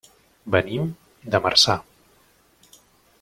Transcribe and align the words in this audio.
Venim 0.55 0.87
de 1.35 1.43
Marçà. 1.45 1.77